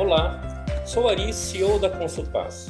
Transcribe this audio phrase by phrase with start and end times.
[0.00, 0.40] Olá,
[0.86, 2.68] sou Ari, CEO da Consulpass.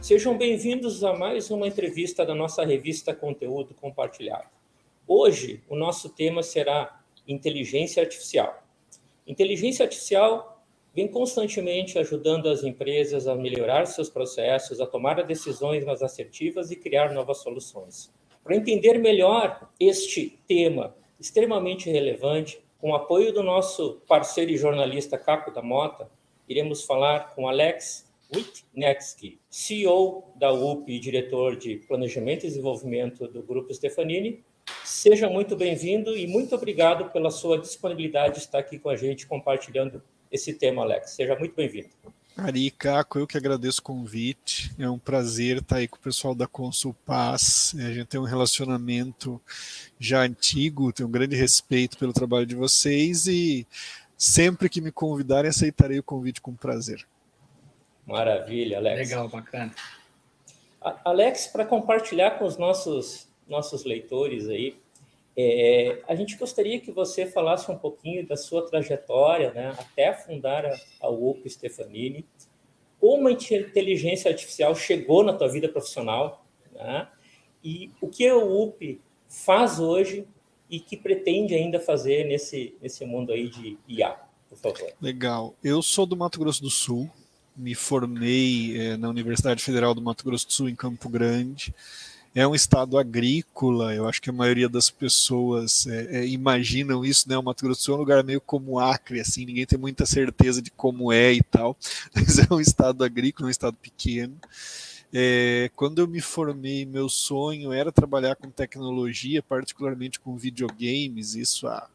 [0.00, 4.48] Sejam bem-vindos a mais uma entrevista da nossa revista Conteúdo Compartilhado.
[5.06, 8.62] Hoje, o nosso tema será inteligência artificial.
[9.26, 10.64] Inteligência artificial
[10.94, 16.76] vem constantemente ajudando as empresas a melhorar seus processos, a tomar decisões mais assertivas e
[16.76, 18.10] criar novas soluções.
[18.42, 25.18] Para entender melhor este tema extremamente relevante, com o apoio do nosso parceiro e jornalista
[25.18, 26.10] Caco da Mota,
[26.50, 33.40] iremos falar com Alex Witnetsky, CEO da UP e diretor de Planejamento e Desenvolvimento do
[33.40, 34.42] Grupo Stefanini.
[34.84, 39.28] Seja muito bem-vindo e muito obrigado pela sua disponibilidade de estar aqui com a gente
[39.28, 41.12] compartilhando esse tema, Alex.
[41.12, 41.90] Seja muito bem-vindo.
[42.36, 44.72] Ari, Caco, eu que agradeço o convite.
[44.78, 47.74] É um prazer estar aí com o pessoal da Consul Paz.
[47.78, 49.40] A gente tem um relacionamento
[49.98, 53.66] já antigo, tenho um grande respeito pelo trabalho de vocês e
[54.20, 57.06] sempre que me convidarem, aceitarei o convite com prazer.
[58.06, 59.08] Maravilha, Alex.
[59.08, 59.74] Legal, bacana.
[61.02, 64.76] Alex, para compartilhar com os nossos, nossos leitores aí,
[65.34, 70.66] é, a gente gostaria que você falasse um pouquinho da sua trajetória, né, até fundar
[70.66, 72.26] a, a UP Stefanini,
[73.00, 77.08] como a inteligência artificial chegou na tua vida profissional, né,
[77.64, 80.26] e o que a UP faz hoje
[80.70, 84.16] e que pretende ainda fazer nesse, nesse mundo aí de IA,
[84.48, 84.92] por favor.
[85.00, 85.54] Legal.
[85.62, 87.10] Eu sou do Mato Grosso do Sul,
[87.56, 91.74] me formei é, na Universidade Federal do Mato Grosso do Sul, em Campo Grande,
[92.34, 97.28] é um estado agrícola, eu acho que a maioria das pessoas é, é, imaginam isso,
[97.28, 97.36] né?
[97.36, 100.06] O Mato Grosso do Sul é um lugar meio como Acre, assim, ninguém tem muita
[100.06, 101.76] certeza de como é e tal,
[102.14, 104.36] mas é um estado agrícola, um estado pequeno.
[105.12, 111.66] É, quando eu me formei, meu sonho era trabalhar com tecnologia, particularmente com videogames, isso
[111.66, 111.88] há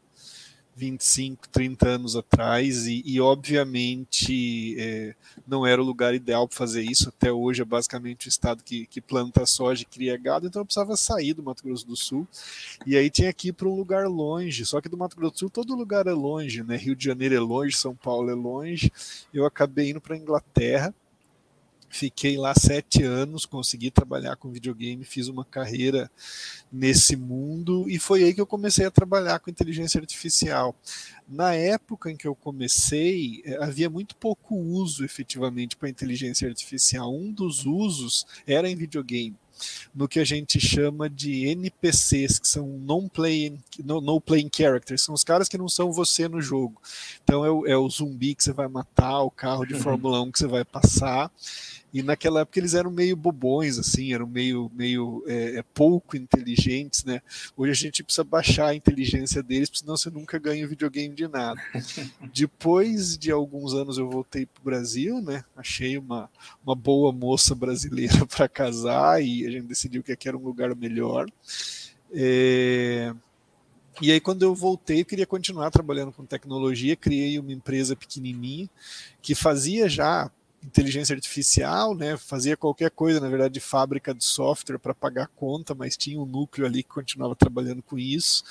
[0.76, 5.14] 25, 30 anos atrás, e, e obviamente é,
[5.46, 7.08] não era o lugar ideal para fazer isso.
[7.08, 10.66] Até hoje é basicamente o estado que, que planta soja e cria gado, então eu
[10.66, 12.28] precisava sair do Mato Grosso do Sul.
[12.86, 15.38] E aí tinha que ir para um lugar longe, só que do Mato Grosso do
[15.38, 16.76] Sul todo lugar é longe, né?
[16.76, 18.92] Rio de Janeiro é longe, São Paulo é longe.
[19.32, 20.94] Eu acabei indo para a Inglaterra
[21.88, 26.10] Fiquei lá sete anos, consegui trabalhar com videogame, fiz uma carreira
[26.70, 30.74] nesse mundo e foi aí que eu comecei a trabalhar com inteligência artificial.
[31.28, 37.14] Na época em que eu comecei, eh, havia muito pouco uso efetivamente para inteligência artificial.
[37.14, 39.36] Um dos usos era em videogame
[39.94, 45.14] no que a gente chama de NPCs, que são non-playing no, no playing characters, são
[45.14, 46.80] os caras que não são você no jogo.
[47.22, 49.80] Então é o, é o zumbi que você vai matar, o carro de uhum.
[49.80, 51.30] Fórmula 1 que você vai passar.
[51.96, 57.04] E naquela época eles eram meio bobões, assim, eram meio, meio é, é pouco inteligentes,
[57.04, 57.22] né?
[57.56, 61.58] Hoje a gente precisa baixar a inteligência deles, senão você nunca ganha videogame de nada.
[62.34, 65.42] Depois de alguns anos eu voltei para o Brasil, né?
[65.56, 66.28] Achei uma,
[66.62, 70.76] uma boa moça brasileira para casar e a gente decidiu que aqui era um lugar
[70.76, 71.26] melhor.
[72.12, 73.10] É...
[74.02, 78.68] E aí, quando eu voltei, eu queria continuar trabalhando com tecnologia, criei uma empresa pequenininha
[79.22, 80.30] que fazia já
[80.66, 85.74] inteligência artificial, né, fazia qualquer coisa, na verdade, de fábrica de software para pagar conta,
[85.74, 88.42] mas tinha um núcleo ali que continuava trabalhando com isso,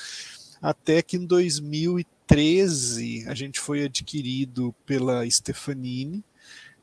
[0.61, 6.23] até que em 2013 a gente foi adquirido pela Stefanini,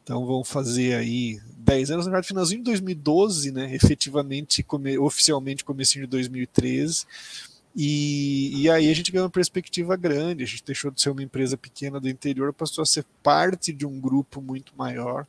[0.03, 5.64] então vão fazer aí 10 anos, na verdade, finalzinho de 2012, né, efetivamente, come, oficialmente
[5.64, 7.06] comecinho de 2013,
[7.75, 11.22] e, e, aí a gente ganhou uma perspectiva grande, a gente deixou de ser uma
[11.22, 15.27] empresa pequena do interior, passou a ser parte de um grupo muito maior.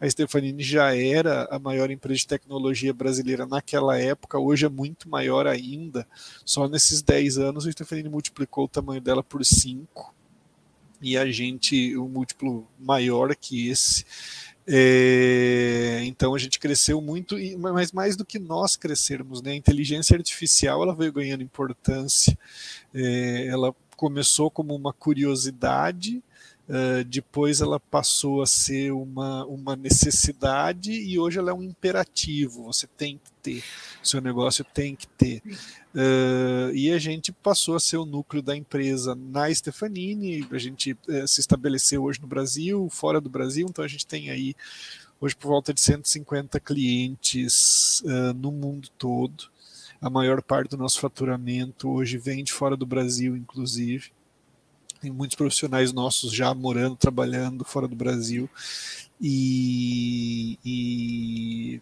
[0.00, 5.08] A Stefanini já era a maior empresa de tecnologia brasileira naquela época, hoje é muito
[5.08, 6.06] maior ainda.
[6.44, 10.14] Só nesses 10 anos a Stefanini multiplicou o tamanho dela por 5
[11.04, 14.04] e a gente um múltiplo maior que esse.
[14.66, 19.52] É, então a gente cresceu muito, mas mais do que nós crescermos, né?
[19.52, 22.36] A inteligência artificial ela veio ganhando importância.
[22.94, 26.22] É, ela começou como uma curiosidade,
[26.68, 32.64] uh, depois ela passou a ser uma, uma necessidade e hoje ela é um imperativo.
[32.64, 33.64] Você tem que ter,
[34.02, 35.42] seu negócio tem que ter.
[35.94, 40.98] Uh, e a gente passou a ser o núcleo da empresa na Stefanini, a gente
[41.08, 44.56] uh, se estabeleceu hoje no Brasil, fora do Brasil, então a gente tem aí
[45.20, 49.44] hoje por volta de 150 clientes uh, no mundo todo.
[50.00, 54.10] A maior parte do nosso faturamento hoje vem de fora do Brasil, inclusive.
[55.00, 58.50] Tem muitos profissionais nossos já morando, trabalhando fora do Brasil.
[59.20, 61.80] E, e,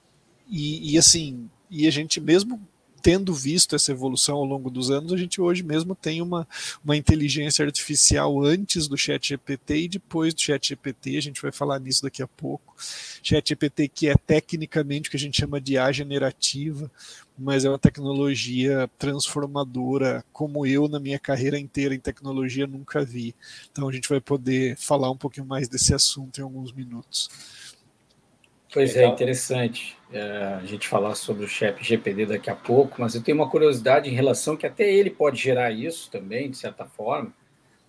[0.51, 2.61] e, e assim, e a gente mesmo
[3.03, 6.47] tendo visto essa evolução ao longo dos anos, a gente hoje mesmo tem uma,
[6.85, 11.51] uma inteligência artificial antes do chat GPT e depois do chat GPT, a gente vai
[11.51, 12.75] falar nisso daqui a pouco.
[13.23, 16.91] Chat GPT que é tecnicamente o que a gente chama de A generativa,
[17.37, 23.35] mas é uma tecnologia transformadora, como eu na minha carreira inteira em tecnologia nunca vi.
[23.71, 27.29] Então a gente vai poder falar um pouquinho mais desse assunto em alguns minutos.
[28.73, 33.15] Pois é, interessante é, a gente falar sobre o CHEP GPD daqui a pouco, mas
[33.15, 36.87] eu tenho uma curiosidade em relação que até ele pode gerar isso também, de certa
[36.87, 37.35] forma,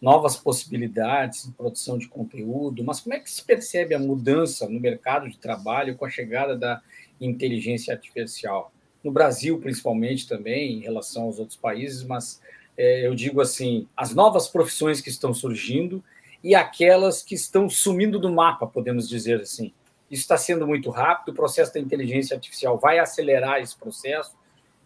[0.01, 4.77] novas possibilidades de produção de conteúdo, mas como é que se percebe a mudança no
[4.77, 6.81] mercado de trabalho com a chegada da
[7.21, 8.74] inteligência artificial?
[9.01, 12.41] No Brasil, principalmente, também, em relação aos outros países, mas
[12.77, 16.03] é, eu digo assim, as novas profissões que estão surgindo
[16.44, 19.71] e aquelas que estão sumindo do mapa, podemos dizer assim
[20.13, 24.36] isso está sendo muito rápido, o processo da inteligência artificial vai acelerar esse processo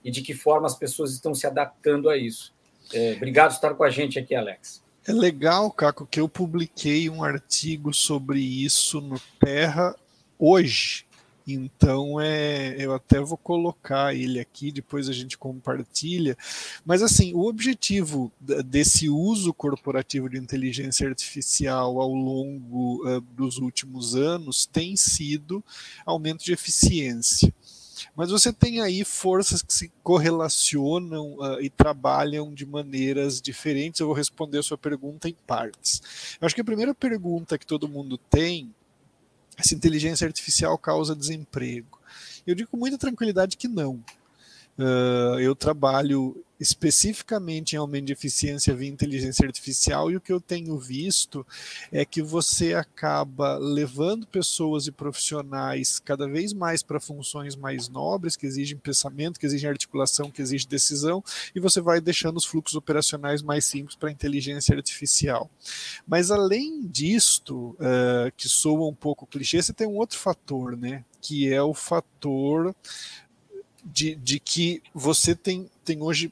[0.02, 2.56] e de que forma as pessoas estão se adaptando a isso.
[2.94, 4.82] É, obrigado por estar com a gente aqui, Alex.
[5.06, 9.94] É legal, Caco, que eu publiquei um artigo sobre isso no Terra
[10.40, 11.06] hoje.
[11.48, 16.38] Então é, eu até vou colocar ele aqui, depois a gente compartilha.
[16.86, 18.30] Mas assim, o objetivo
[18.66, 25.64] desse uso corporativo de inteligência artificial ao longo uh, dos últimos anos tem sido
[26.06, 27.54] aumento de eficiência.
[28.16, 34.00] Mas você tem aí forças que se correlacionam uh, e trabalham de maneiras diferentes.
[34.00, 36.02] Eu vou responder a sua pergunta em partes.
[36.40, 38.74] Eu acho que a primeira pergunta que todo mundo tem
[39.58, 42.00] essa inteligência artificial causa desemprego?
[42.46, 43.96] Eu digo com muita tranquilidade que não.
[44.78, 50.42] Uh, eu trabalho especificamente em aumento de eficiência via inteligência artificial, e o que eu
[50.42, 51.46] tenho visto
[51.92, 58.36] é que você acaba levando pessoas e profissionais cada vez mais para funções mais nobres,
[58.36, 61.24] que exigem pensamento, que exigem articulação, que exigem decisão,
[61.56, 65.50] e você vai deixando os fluxos operacionais mais simples para a inteligência artificial.
[66.08, 71.04] Mas além disto, uh, que soa um pouco clichê, você tem um outro fator, né?
[71.22, 72.76] Que é o fator
[73.92, 76.32] de, de que você tem, tem hoje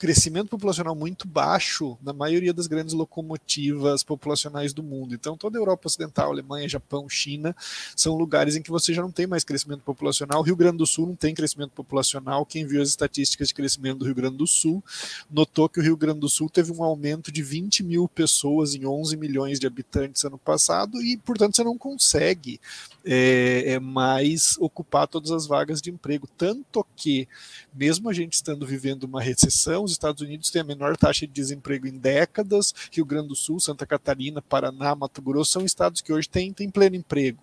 [0.00, 5.14] crescimento populacional muito baixo na maioria das grandes locomotivas populacionais do mundo.
[5.14, 7.54] Então, toda a Europa Ocidental, Alemanha, Japão, China,
[7.94, 10.40] são lugares em que você já não tem mais crescimento populacional.
[10.40, 12.46] Rio Grande do Sul não tem crescimento populacional.
[12.46, 14.82] Quem viu as estatísticas de crescimento do Rio Grande do Sul
[15.30, 18.86] notou que o Rio Grande do Sul teve um aumento de 20 mil pessoas em
[18.86, 22.58] 11 milhões de habitantes ano passado e, portanto, você não consegue
[23.04, 26.28] é, é mais ocupar todas as vagas de emprego.
[26.36, 27.28] Tanto que,
[27.72, 31.32] mesmo a gente estando vivendo uma recessão, os Estados Unidos têm a menor taxa de
[31.32, 36.12] desemprego em décadas, Rio Grande do Sul, Santa Catarina, Paraná, Mato Grosso são estados que
[36.12, 37.42] hoje têm, têm pleno emprego.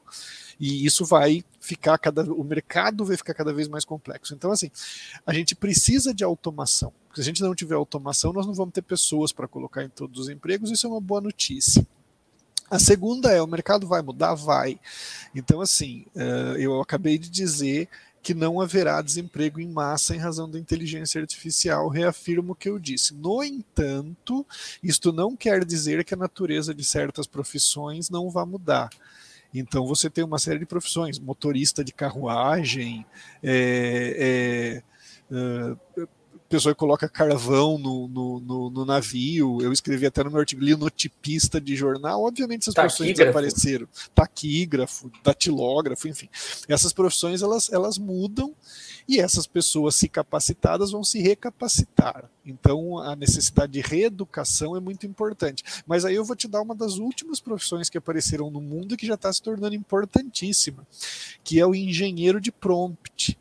[0.59, 4.33] E isso vai ficar cada o mercado vai ficar cada vez mais complexo.
[4.33, 4.71] Então, assim,
[5.25, 6.92] a gente precisa de automação.
[7.13, 10.19] Se a gente não tiver automação, nós não vamos ter pessoas para colocar em todos
[10.19, 11.86] os empregos, isso é uma boa notícia.
[12.69, 14.35] A segunda é: o mercado vai mudar?
[14.35, 14.79] Vai.
[15.33, 17.89] Então, assim, uh, eu acabei de dizer
[18.21, 22.77] que não haverá desemprego em massa em razão da inteligência artificial, reafirmo o que eu
[22.77, 23.13] disse.
[23.13, 24.45] No entanto,
[24.83, 28.89] isto não quer dizer que a natureza de certas profissões não vá mudar.
[29.53, 33.05] Então você tem uma série de profissões, motorista de carruagem,
[33.41, 34.83] é,
[35.31, 36.07] é,
[36.47, 39.59] pessoa que coloca carvão no, no, no, no, navio.
[39.61, 42.23] Eu escrevi até no meu artigo linotipista de jornal.
[42.23, 43.87] Obviamente essas profissões desapareceram.
[44.16, 46.30] Taquígrafo, datilógrafo, enfim.
[46.68, 48.54] Essas profissões elas, elas mudam
[49.07, 52.30] e essas pessoas se capacitadas vão se recapacitar.
[52.45, 55.63] Então a necessidade de reeducação é muito importante.
[55.85, 58.97] Mas aí eu vou te dar uma das últimas profissões que apareceram no mundo e
[58.97, 60.85] que já está se tornando importantíssima,
[61.44, 63.37] que é o engenheiro de prompt.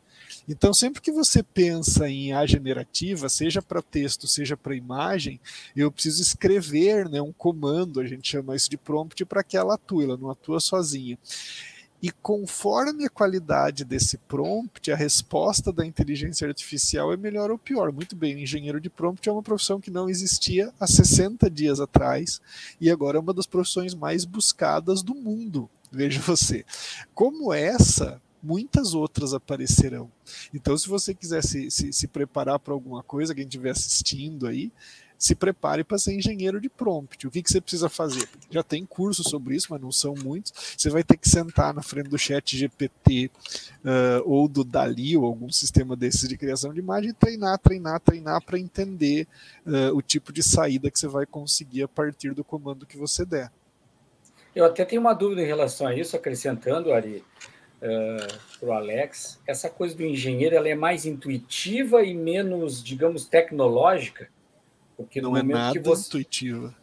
[0.48, 5.40] Então, sempre que você pensa em A generativa, seja para texto, seja para imagem,
[5.74, 9.74] eu preciso escrever né, um comando, a gente chama isso de prompt, para que ela
[9.74, 11.18] atue, ela não atua sozinha.
[12.02, 17.90] E conforme a qualidade desse prompt, a resposta da inteligência artificial é melhor ou pior.
[17.90, 22.40] Muito bem, engenheiro de prompt é uma profissão que não existia há 60 dias atrás
[22.80, 25.68] e agora é uma das profissões mais buscadas do mundo.
[25.90, 26.64] Veja você.
[27.14, 30.10] Como essa, muitas outras aparecerão.
[30.52, 34.72] Então, se você quiser se, se, se preparar para alguma coisa, quem estiver assistindo aí,
[35.18, 37.26] se prepare para ser engenheiro de prompt.
[37.26, 38.28] O que, que você precisa fazer?
[38.50, 40.52] Já tem curso sobre isso, mas não são muitos.
[40.76, 43.30] Você vai ter que sentar na frente do chat GPT
[43.84, 48.00] uh, ou do Dali ou algum sistema desses de criação de imagem e treinar, treinar,
[48.00, 49.26] treinar para entender
[49.66, 53.24] uh, o tipo de saída que você vai conseguir a partir do comando que você
[53.24, 53.50] der.
[54.54, 57.22] Eu até tenho uma dúvida em relação a isso, acrescentando, Ari.
[57.86, 59.40] Uh, para o Alex.
[59.46, 64.28] Essa coisa do engenheiro ela é mais intuitiva e menos, digamos, tecnológica?
[64.96, 66.08] Porque Não é nada você...
[66.08, 66.74] intuitiva.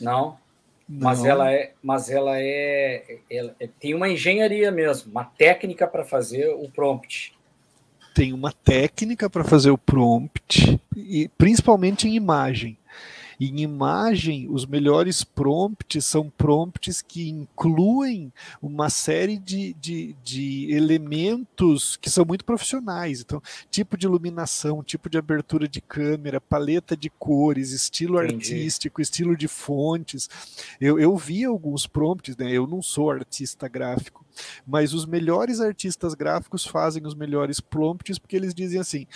[0.00, 0.38] Não?
[0.88, 1.00] Não.
[1.00, 6.04] Mas ela é, mas ela é, ela é, tem uma engenharia mesmo, uma técnica para
[6.04, 7.34] fazer o prompt.
[8.14, 12.78] Tem uma técnica para fazer o prompt e principalmente em imagem.
[13.38, 21.96] Em imagem, os melhores prompts são prompts que incluem uma série de, de, de elementos
[21.96, 23.20] que são muito profissionais.
[23.20, 28.34] Então, tipo de iluminação, tipo de abertura de câmera, paleta de cores, estilo Entendi.
[28.34, 30.28] artístico, estilo de fontes.
[30.80, 32.50] Eu, eu vi alguns prompts, né?
[32.50, 34.24] eu não sou artista gráfico,
[34.66, 39.06] mas os melhores artistas gráficos fazem os melhores prompts porque eles dizem assim: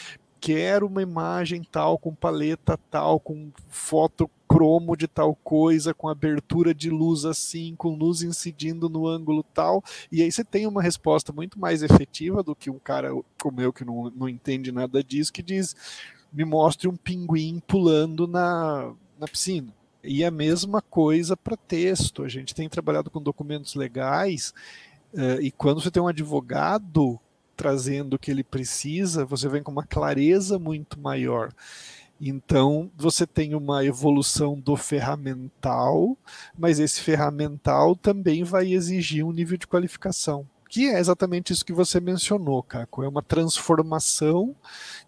[0.40, 6.74] quero uma imagem tal, com paleta tal, com foto cromo de tal coisa, com abertura
[6.74, 11.32] de luz assim, com luz incidindo no ângulo tal, e aí você tem uma resposta
[11.32, 15.32] muito mais efetiva do que um cara como eu que não, não entende nada disso,
[15.32, 15.76] que diz,
[16.32, 19.72] me mostre um pinguim pulando na, na piscina.
[20.02, 22.22] E a mesma coisa para texto.
[22.24, 24.54] A gente tem trabalhado com documentos legais,
[25.12, 27.20] uh, e quando você tem um advogado
[27.60, 31.52] trazendo o que ele precisa, você vem com uma clareza muito maior.
[32.18, 36.16] Então, você tem uma evolução do ferramental,
[36.58, 41.72] mas esse ferramental também vai exigir um nível de qualificação, que é exatamente isso que
[41.74, 43.02] você mencionou, Caco.
[43.02, 44.56] É uma transformação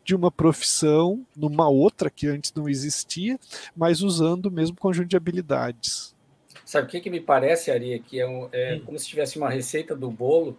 [0.04, 3.40] de uma profissão numa outra que antes não existia,
[3.75, 6.14] mas usando o mesmo conjunto de habilidades.
[6.66, 8.82] Sabe o que, que me parece, Ari, que é, um, é hum.
[8.85, 10.59] como se tivesse uma receita do bolo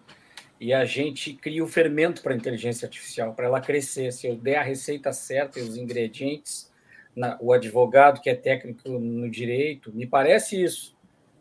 [0.64, 4.14] e a gente cria o fermento para a inteligência artificial, para ela crescer.
[4.14, 6.72] Se eu der a receita certa e os ingredientes,
[7.14, 10.96] na, o advogado que é técnico no direito, me parece isso.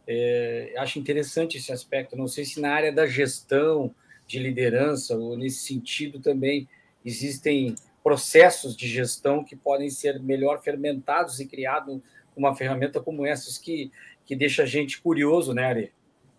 [0.09, 2.17] É, acho interessante esse aspecto.
[2.17, 3.95] Não sei se na área da gestão,
[4.26, 6.69] de liderança, ou nesse sentido também
[7.05, 12.00] existem processos de gestão que podem ser melhor fermentados e criados
[12.35, 13.93] com uma ferramenta como essa, que,
[14.26, 15.93] que deixa a gente curioso, né, Ari?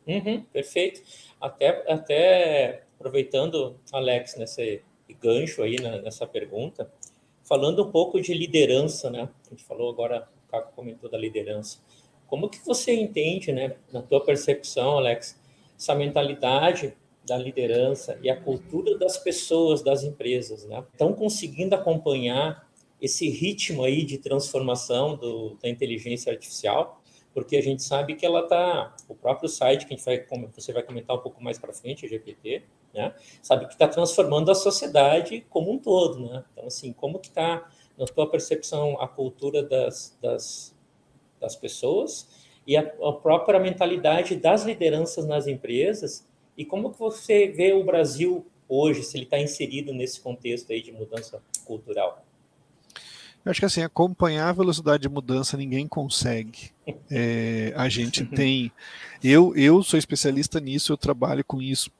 [0.07, 1.01] Uhum, perfeito.
[1.39, 4.81] Até, até aproveitando, Alex, nesse
[5.21, 6.91] gancho aí né, nessa pergunta,
[7.43, 9.29] falando um pouco de liderança, né?
[9.45, 11.79] A gente falou agora, o Caco comentou da liderança.
[12.27, 15.39] Como que você entende, né, na tua percepção, Alex,
[15.77, 16.95] essa mentalidade
[17.25, 20.83] da liderança e a cultura das pessoas, das empresas, né?
[20.91, 22.67] Estão conseguindo acompanhar
[23.01, 27.02] esse ritmo aí de transformação do, da inteligência artificial?
[27.33, 30.71] Porque a gente sabe que ela está, o próprio site que a gente vai, você
[30.71, 32.63] vai comentar um pouco mais para frente, o GPT,
[32.93, 36.43] né, sabe que está transformando a sociedade como um todo, né?
[36.51, 40.75] Então, assim, como que está, na tua percepção, a cultura das, das,
[41.39, 42.29] das pessoas
[42.65, 46.25] e a, a, própria mentalidade das lideranças nas empresas
[46.57, 50.81] e como que você vê o Brasil hoje, se ele está inserido nesse contexto aí
[50.81, 52.23] de mudança cultural?
[53.45, 56.71] Eu acho que assim, acompanhar a velocidade de mudança ninguém consegue.
[57.09, 58.71] É, a gente tem.
[59.23, 61.91] Eu, eu sou especialista nisso, eu trabalho com isso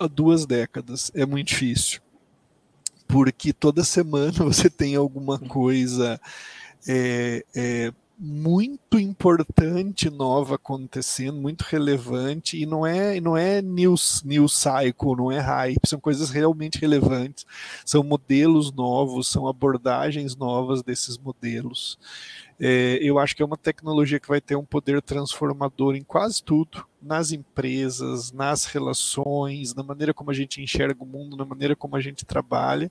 [0.00, 1.10] há duas décadas.
[1.14, 2.00] É muito difícil.
[3.06, 6.20] Porque toda semana você tem alguma coisa
[6.88, 14.54] é, é, muito importante nova acontecendo, muito relevante, e não é, não é news, news
[14.54, 17.44] cycle, não é hype, são coisas realmente relevantes,
[17.84, 21.98] são modelos novos, são abordagens novas desses modelos.
[22.58, 26.42] É, eu acho que é uma tecnologia que vai ter um poder transformador em quase
[26.42, 31.76] tudo, nas empresas, nas relações, na maneira como a gente enxerga o mundo, na maneira
[31.76, 32.90] como a gente trabalha,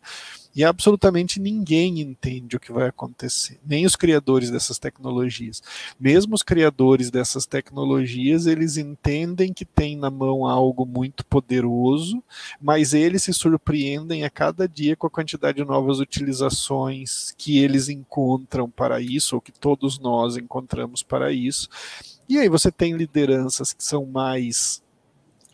[0.55, 5.61] e absolutamente ninguém entende o que vai acontecer, nem os criadores dessas tecnologias.
[5.99, 12.23] Mesmo os criadores dessas tecnologias, eles entendem que tem na mão algo muito poderoso,
[12.61, 17.89] mas eles se surpreendem a cada dia com a quantidade de novas utilizações que eles
[17.89, 21.67] encontram para isso, ou que todos nós encontramos para isso.
[22.27, 24.83] E aí você tem lideranças que são mais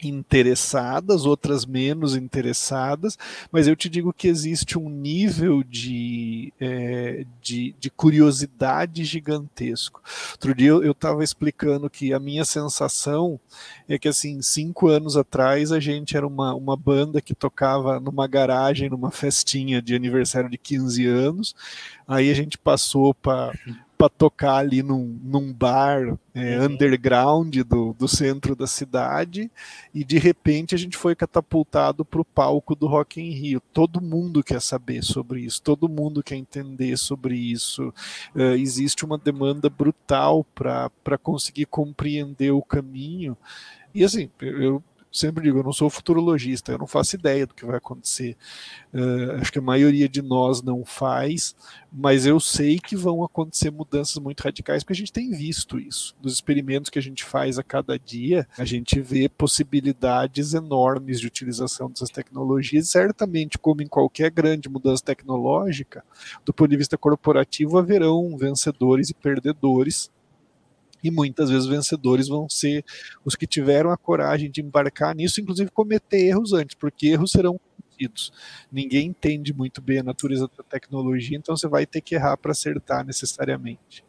[0.03, 3.17] interessadas, outras menos interessadas,
[3.51, 10.01] mas eu te digo que existe um nível de, é, de, de, curiosidade gigantesco.
[10.31, 13.39] Outro dia eu estava explicando que a minha sensação
[13.87, 18.27] é que, assim, cinco anos atrás a gente era uma, uma banda que tocava numa
[18.27, 21.55] garagem, numa festinha de aniversário de 15 anos,
[22.07, 23.53] aí a gente passou para
[24.01, 26.65] para tocar ali num, num bar é, uhum.
[26.65, 29.51] underground do, do centro da cidade
[29.93, 33.62] e de repente a gente foi catapultado para o palco do Rock in Rio.
[33.72, 37.93] Todo mundo quer saber sobre isso, todo mundo quer entender sobre isso.
[38.36, 40.89] Uh, existe uma demanda brutal para
[41.22, 43.38] conseguir compreender o caminho.
[43.93, 44.81] E assim, eu,
[45.12, 48.38] sempre digo, eu não sou futurologista, eu não faço ideia do que vai acontecer.
[48.94, 51.56] Uh, acho que a maioria de nós não faz,
[51.91, 56.15] mas eu sei que vão acontecer mudanças muito radicais, porque a gente tem visto isso.
[56.22, 61.27] Dos experimentos que a gente faz a cada dia, a gente vê possibilidades enormes de
[61.27, 66.03] utilização dessas tecnologias, certamente, como em qualquer grande mudança tecnológica,
[66.46, 70.10] do ponto de vista corporativo, haverão vencedores e perdedores
[71.03, 72.84] e muitas vezes vencedores vão ser
[73.25, 77.60] os que tiveram a coragem de embarcar nisso, inclusive cometer erros antes, porque erros serão
[77.60, 78.31] cometidos.
[78.72, 82.51] Ninguém entende muito bem a natureza da tecnologia, então você vai ter que errar para
[82.51, 84.03] acertar necessariamente.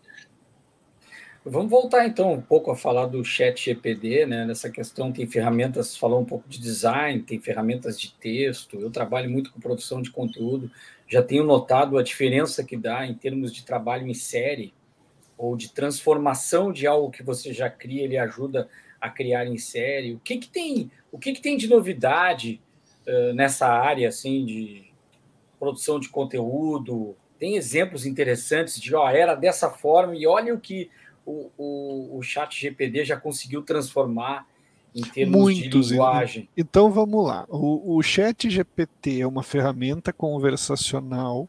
[1.45, 4.45] Vamos voltar então um pouco a falar do Chat GPD, né?
[4.47, 8.79] Nessa questão tem ferramentas, falou um pouco de design, tem ferramentas de texto.
[8.79, 10.71] Eu trabalho muito com produção de conteúdo,
[11.09, 14.73] já tenho notado a diferença que dá em termos de trabalho em série
[15.43, 18.69] ou de transformação de algo que você já cria, ele ajuda
[19.01, 20.15] a criar em série.
[20.15, 22.61] O que, que tem, o que, que tem de novidade
[23.05, 24.85] uh, nessa área assim de
[25.59, 27.17] produção de conteúdo?
[27.41, 30.89] Tem exemplos interessantes de ó, era dessa forma e olha o que
[31.27, 34.47] o, o, o chat GPD já conseguiu transformar
[34.95, 36.49] em termos Muitos, de linguagem.
[36.57, 37.47] Então vamos lá.
[37.49, 41.49] O, o Chat GPT é uma ferramenta conversacional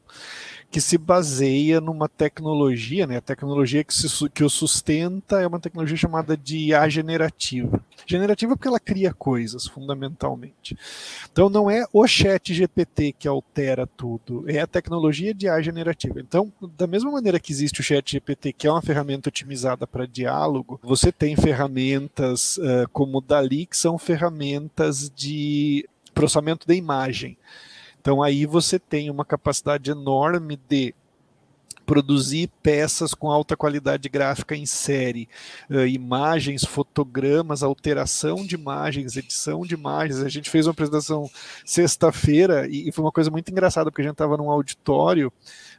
[0.74, 3.18] que se baseia numa tecnologia, né?
[3.18, 7.80] A tecnologia que, se, que o sustenta é uma tecnologia chamada de IA generativa.
[8.08, 10.76] Generativa porque ela cria coisas, fundamentalmente.
[11.32, 16.20] Então não é o chat GPT que altera tudo, é a tecnologia de IA generativa.
[16.20, 20.08] Então, da mesma maneira que existe o chat GPT, que é uma ferramenta otimizada para
[20.08, 27.38] diálogo, você tem ferramentas uh, como o Dali, que são ferramentas de processamento de imagem.
[28.04, 30.94] Então aí você tem uma capacidade enorme de
[31.86, 35.30] produzir peças com alta qualidade gráfica em série,
[35.70, 40.22] uh, imagens, fotogramas, alteração de imagens, edição de imagens.
[40.22, 41.30] A gente fez uma apresentação
[41.66, 45.32] sexta-feira e, e foi uma coisa muito engraçada, porque a gente estava num auditório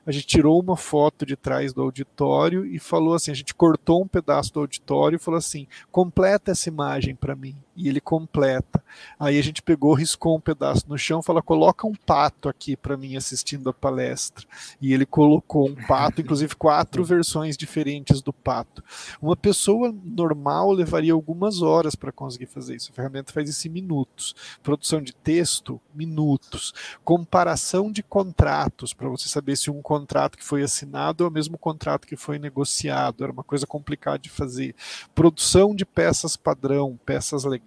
[0.06, 4.02] a gente tirou uma foto de trás do auditório e falou assim, a gente cortou
[4.02, 7.56] um pedaço do auditório e falou assim, completa essa imagem para mim.
[7.76, 8.82] E ele completa.
[9.18, 12.96] Aí a gente pegou, riscou um pedaço no chão, falou, coloca um pato aqui para
[12.96, 14.46] mim assistindo a palestra.
[14.80, 18.82] E ele colocou um pato, inclusive quatro versões diferentes do pato.
[19.20, 22.90] Uma pessoa normal levaria algumas horas para conseguir fazer isso.
[22.92, 24.34] A ferramenta faz isso em minutos.
[24.62, 26.72] Produção de texto, minutos.
[27.04, 31.58] Comparação de contratos para você saber se um contrato que foi assinado é o mesmo
[31.58, 34.74] contrato que foi negociado, era uma coisa complicada de fazer.
[35.14, 37.63] Produção de peças padrão, peças legais,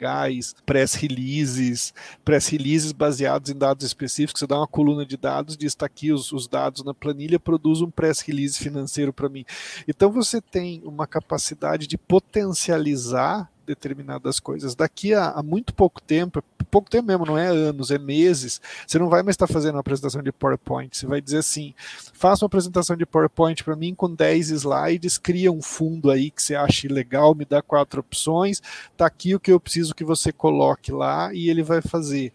[0.66, 4.40] press releases, press releases baseados em dados específicos.
[4.40, 7.82] Você dá uma coluna de dados, diz está aqui os, os dados na planilha, produz
[7.82, 9.46] um press release financeiro para mim.
[9.88, 14.74] Então você tem uma capacidade de potencializar determinadas coisas.
[14.74, 18.98] Daqui a, a, muito pouco tempo, pouco tempo mesmo, não é anos, é meses, você
[18.98, 20.98] não vai mais estar fazendo uma apresentação de PowerPoint.
[20.98, 21.76] Você vai dizer assim:
[22.14, 26.42] faça uma apresentação de PowerPoint para mim com 10 slides, cria um fundo aí que
[26.42, 28.62] você ache legal, me dá quatro opções,
[28.96, 32.32] tá aqui o que eu preciso que você coloque lá e ele vai fazer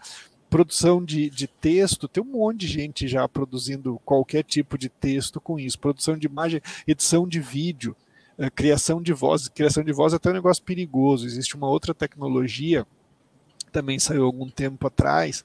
[0.53, 5.40] produção de, de texto, tem um monte de gente já produzindo qualquer tipo de texto
[5.40, 7.97] com isso, produção de imagem, edição de vídeo.
[8.43, 9.47] Eh, criação de voz.
[9.47, 11.27] Criação de voz é até um negócio perigoso.
[11.27, 12.85] Existe uma outra tecnologia
[13.73, 15.43] também saiu algum tempo atrás,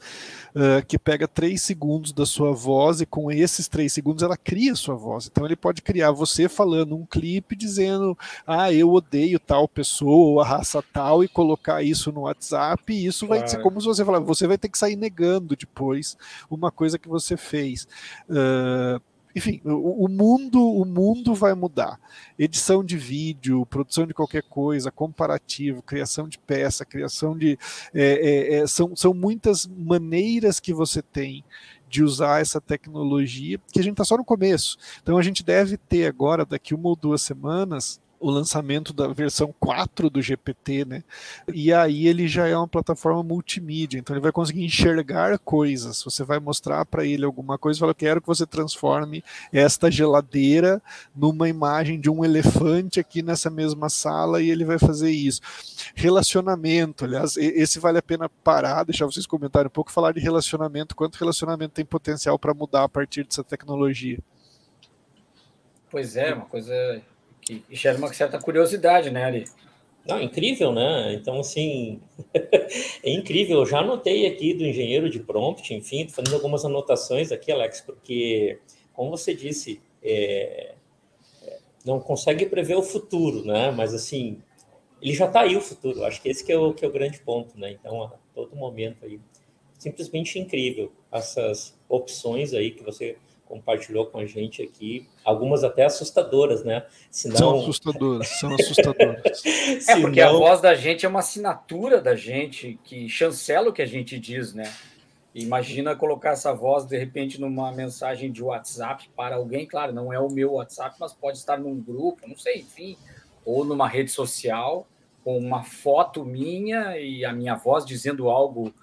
[0.54, 4.74] uh, que pega três segundos da sua voz e com esses três segundos ela cria
[4.74, 5.28] a sua voz.
[5.28, 10.42] Então ele pode criar você falando um clipe dizendo, ah, eu odeio tal pessoa ou
[10.42, 13.40] a raça tal e colocar isso no WhatsApp e isso claro.
[13.40, 16.18] vai ser como se você falar, você vai ter que sair negando depois
[16.52, 17.88] uma coisa que você fez.
[18.30, 19.02] Uh,
[19.38, 22.00] enfim, o, o, mundo o mundo vai mudar.
[22.40, 27.58] Edição de vídeo, produção de qualquer coisa, comparativo, criação de peça, criação de
[27.94, 31.46] é, é, é, são, são muitas maneiras que você tem
[31.88, 34.76] de usar essa tecnologia que a gente está só no começo.
[35.04, 39.54] Então a gente deve ter agora daqui uma ou duas semanas o lançamento da versão
[39.60, 41.04] 4 do GPT, né?
[41.54, 46.04] E aí ele já é uma plataforma multimídia, então ele vai conseguir enxergar coisas.
[46.04, 50.82] Você vai mostrar para ele alguma coisa e fala: quero que você transforme esta geladeira
[51.16, 55.42] numa imagem de um elefante aqui nessa mesma sala, e ele vai fazer isso.
[55.96, 60.96] Relacionamento, aliás, esse vale a pena parar, deixar vocês comentarem um pouco, falar de relacionamento,
[60.96, 64.20] quanto relacionamento tem potencial para mudar a partir dessa tecnologia.
[65.90, 67.02] Pois é, uma coisa
[67.48, 69.46] que gera uma certa curiosidade, né, Ali?
[70.06, 71.14] Não, incrível, né?
[71.14, 72.02] Então, assim,
[73.04, 73.60] é incrível.
[73.60, 78.60] Eu já anotei aqui do engenheiro de prompt, enfim, fazendo algumas anotações aqui, Alex, porque,
[78.94, 80.76] como você disse, é,
[81.86, 83.72] não consegue prever o futuro, né?
[83.72, 84.42] Mas, assim,
[85.02, 86.04] ele já está aí o futuro.
[86.06, 87.72] Acho que esse que é o, que é o grande ponto, né?
[87.72, 89.20] Então, a todo momento aí,
[89.78, 96.64] simplesmente incrível essas opções aí que você compartilhou com a gente aqui, algumas até assustadoras,
[96.64, 96.86] né?
[97.10, 97.38] Senão...
[97.38, 99.42] São assustadoras, são assustadoras.
[99.88, 103.82] é, porque a voz da gente é uma assinatura da gente que chancela o que
[103.82, 104.72] a gente diz, né?
[105.34, 110.20] Imagina colocar essa voz de repente numa mensagem de WhatsApp para alguém, claro, não é
[110.20, 112.98] o meu WhatsApp, mas pode estar num grupo, não sei, enfim,
[113.46, 114.88] ou numa rede social
[115.24, 118.74] com uma foto minha e a minha voz dizendo algo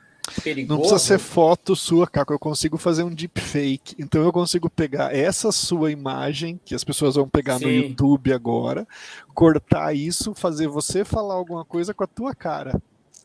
[0.42, 0.72] perigoso.
[0.72, 3.96] Não precisa ser foto sua, Caco, eu consigo fazer um deepfake.
[3.98, 7.64] Então eu consigo pegar essa sua imagem, que as pessoas vão pegar Sim.
[7.64, 8.87] no YouTube agora,
[9.34, 12.80] cortar isso, fazer você falar alguma coisa com a tua cara.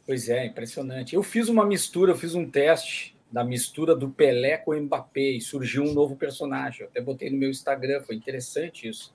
[0.05, 1.15] Pois é, impressionante.
[1.15, 5.37] Eu fiz uma mistura, eu fiz um teste da mistura do Pelé com o Mbappé
[5.37, 6.81] e surgiu um novo personagem.
[6.81, 9.13] Eu até botei no meu Instagram, foi interessante isso.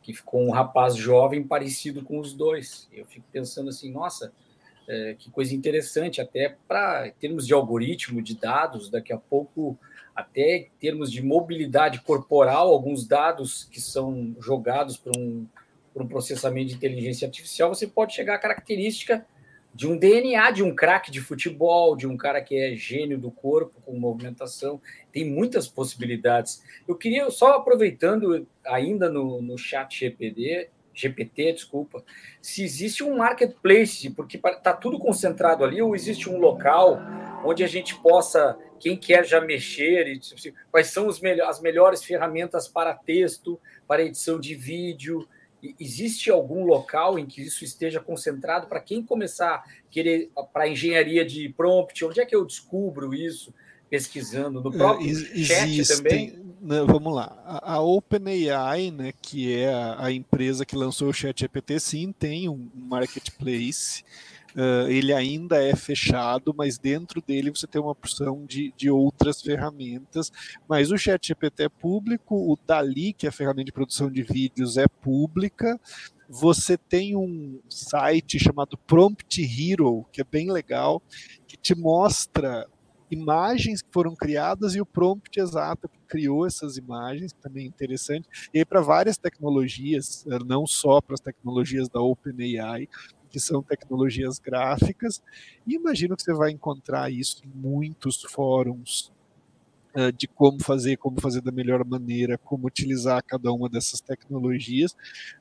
[0.00, 2.88] Que ficou um rapaz jovem parecido com os dois.
[2.92, 4.32] Eu fico pensando assim, nossa,
[4.88, 9.78] é, que coisa interessante, até para termos de algoritmo, de dados, daqui a pouco,
[10.14, 15.46] até termos de mobilidade corporal, alguns dados que são jogados para um,
[15.94, 19.26] um processamento de inteligência artificial, você pode chegar à característica
[19.76, 23.30] de um DNA de um craque de futebol, de um cara que é gênio do
[23.30, 24.80] corpo com movimentação.
[25.12, 26.62] Tem muitas possibilidades.
[26.88, 32.02] Eu queria, só aproveitando ainda no, no chat GPD, GPT, desculpa,
[32.40, 36.98] se existe um marketplace, porque está tudo concentrado ali, ou existe um local
[37.44, 40.20] onde a gente possa, quem quer já mexer, e,
[40.70, 45.28] quais são os as melhores ferramentas para texto, para edição de vídeo,
[45.80, 51.24] Existe algum local em que isso esteja concentrado para quem começar a querer para engenharia
[51.24, 52.04] de prompt?
[52.04, 53.52] Onde é que eu descubro isso?
[53.88, 56.44] Pesquisando no próprio é, chat também?
[56.60, 57.36] Né, vamos lá.
[57.44, 62.48] A, a OpenAI, né, que é a, a, empresa que lançou o ChatGPT, sim, tem
[62.48, 64.02] um marketplace
[64.56, 69.42] Uh, ele ainda é fechado, mas dentro dele você tem uma opção de, de outras
[69.42, 70.32] ferramentas.
[70.66, 74.78] Mas o ChatGPT é público, o Dali, que é a ferramenta de produção de vídeos,
[74.78, 75.78] é pública.
[76.26, 81.02] Você tem um site chamado Prompt Hero, que é bem legal,
[81.46, 82.66] que te mostra
[83.10, 88.28] imagens que foram criadas e o prompt exato que criou essas imagens, também é interessante.
[88.52, 92.88] E para várias tecnologias, não só para as tecnologias da OpenAI,
[93.30, 95.22] que são tecnologias gráficas,
[95.66, 99.12] e imagino que você vai encontrar isso em muitos fóruns
[99.94, 104.96] uh, de como fazer, como fazer da melhor maneira, como utilizar cada uma dessas tecnologias,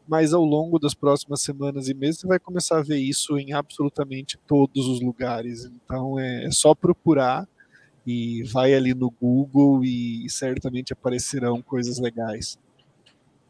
[0.08, 3.54] mas ao longo das próximas semanas e meses você vai começar a ver isso em
[3.54, 5.66] absolutamente todos os lugares.
[5.66, 7.48] Então é, é só procurar
[8.06, 12.60] e vai ali no Google e, certamente aparecerão coisas legais.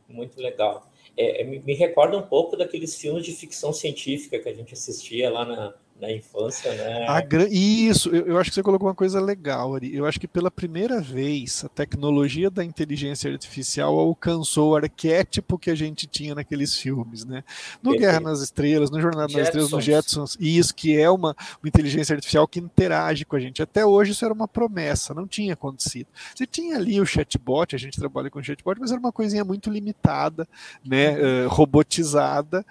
[0.07, 4.53] Muito legal é, é me recorda um pouco daqueles filmes de ficção científica que a
[4.53, 7.08] gente assistia lá na, na infância, né?
[7.08, 9.95] A, isso, eu, eu, acho que você colocou uma coisa legal, Ari.
[9.95, 15.69] Eu acho que pela primeira vez a tecnologia da inteligência artificial alcançou o arquétipo que
[15.69, 17.45] a gente tinha naqueles filmes, né?
[17.81, 17.99] No Perfeito.
[17.99, 21.29] Guerra nas Estrelas, no Jornada nas Estrelas, no Jetsons, isso que é uma,
[21.63, 23.62] uma inteligência artificial que interage com a gente.
[23.62, 26.08] Até hoje isso era uma promessa, não tinha acontecido.
[26.36, 29.69] Você tinha ali o chatbot, a gente trabalha com chatbot, mas era uma coisinha muito
[29.69, 30.45] limitada,
[30.84, 31.17] né?
[31.17, 32.65] Uh, robotizada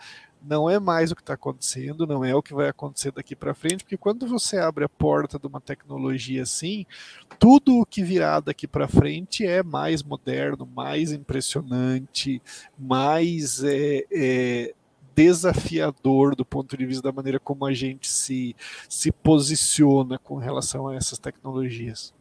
[0.46, 3.54] não é mais o que está acontecendo, não é o que vai acontecer daqui para
[3.54, 6.84] frente, porque quando você abre a porta de uma tecnologia assim,
[7.38, 12.42] tudo o que virá daqui para frente é mais moderno, mais impressionante,
[12.78, 14.74] mais é, é,
[15.14, 18.54] desafiador do ponto de vista da maneira como a gente se,
[18.88, 22.12] se posiciona com relação a essas tecnologias.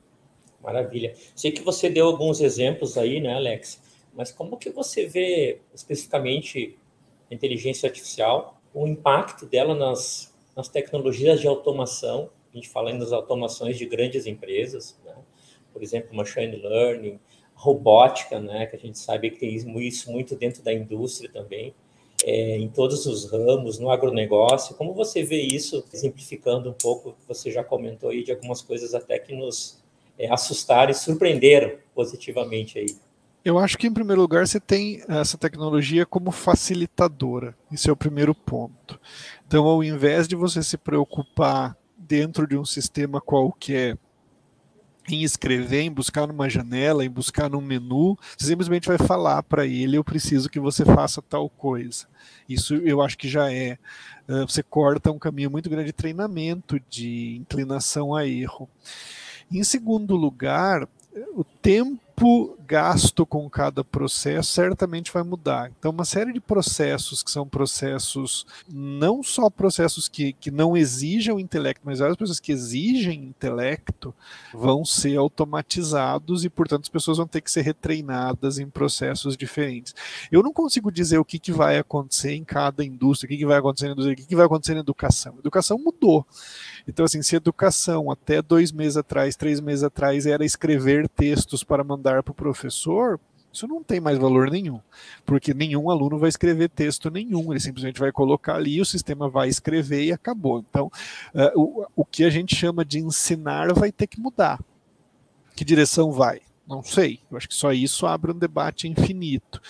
[0.61, 1.13] Maravilha.
[1.35, 3.81] Sei que você deu alguns exemplos aí, né, Alex?
[4.13, 6.77] Mas como que você vê especificamente
[7.29, 13.77] inteligência artificial, o impacto dela nas, nas tecnologias de automação, a gente fala das automações
[13.77, 15.15] de grandes empresas, né?
[15.71, 17.19] por exemplo, machine learning,
[17.55, 18.65] robótica, né?
[18.67, 21.73] que a gente sabe que tem isso muito dentro da indústria também,
[22.23, 24.75] é, em todos os ramos, no agronegócio.
[24.75, 29.19] Como você vê isso, exemplificando um pouco, você já comentou aí de algumas coisas até
[29.19, 29.83] que nos
[30.17, 32.95] é, assustaram e surpreenderam positivamente aí.
[33.43, 37.53] Eu acho que, em primeiro lugar, você tem essa tecnologia como facilitadora.
[37.71, 38.97] Esse é o primeiro ponto.
[39.45, 43.97] Então, ao invés de você se preocupar dentro de um sistema qualquer
[45.09, 49.65] em escrever, em buscar numa janela, em buscar num menu, você simplesmente vai falar para
[49.65, 52.07] ele: eu preciso que você faça tal coisa.
[52.47, 53.77] Isso eu acho que já é.
[54.47, 58.69] Você corta um caminho muito grande de treinamento, de inclinação a erro.
[59.51, 60.87] Em segundo lugar,
[61.35, 65.71] o tempo tempo gasto com cada processo certamente vai mudar.
[65.77, 71.39] Então, uma série de processos que são processos, não só processos que, que não exijam
[71.39, 74.13] intelecto, mas várias pessoas que exigem intelecto,
[74.53, 79.93] vão ser automatizados e, portanto, as pessoas vão ter que ser retreinadas em processos diferentes.
[80.31, 83.45] Eu não consigo dizer o que, que vai acontecer em cada indústria, o que, que
[83.45, 85.35] vai acontecer na indústria, o que, que vai acontecer na educação.
[85.35, 86.25] A educação mudou.
[86.87, 91.83] Então, assim, se educação até dois meses atrás, três meses atrás, era escrever textos para
[91.83, 93.19] mandar para o professor,
[93.53, 94.79] isso não tem mais valor nenhum,
[95.25, 99.47] porque nenhum aluno vai escrever texto nenhum, ele simplesmente vai colocar ali, o sistema vai
[99.47, 100.65] escrever e acabou.
[100.67, 100.91] Então,
[101.35, 104.59] uh, o, o que a gente chama de ensinar vai ter que mudar.
[105.55, 106.41] Que direção vai?
[106.67, 107.19] Não sei.
[107.29, 109.61] Eu acho que só isso abre um debate infinito.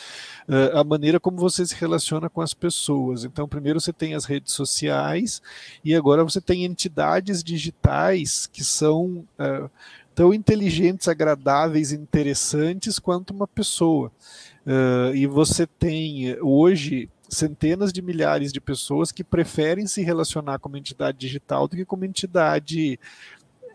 [0.47, 3.23] Uh, a maneira como você se relaciona com as pessoas.
[3.25, 5.41] Então, primeiro você tem as redes sociais
[5.83, 9.69] e agora você tem entidades digitais que são uh,
[10.15, 14.11] tão inteligentes, agradáveis, interessantes quanto uma pessoa.
[14.65, 20.69] Uh, e você tem hoje centenas de milhares de pessoas que preferem se relacionar com
[20.69, 22.99] uma entidade digital do que com uma entidade